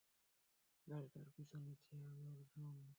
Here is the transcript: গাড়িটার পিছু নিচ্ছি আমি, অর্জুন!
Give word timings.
গাড়িটার 0.87 1.27
পিছু 1.35 1.55
নিচ্ছি 1.57 1.93
আমি, 2.03 2.27
অর্জুন! 2.33 2.81